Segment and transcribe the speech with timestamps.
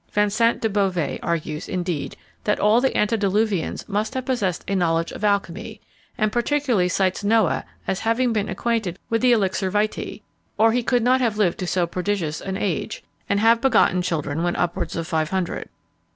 [0.11, 5.23] Vincent de Beauvais argues, indeed, that all the antediluvians must have possessed a knowledge of
[5.23, 5.79] alchymy;
[6.17, 10.23] and particularly cites Noah as having been acquainted with the elixir vitæ,
[10.57, 14.41] or he could not have lived to so prodigious an age, and have begotten children
[14.41, 15.69] when upwards of five hundred.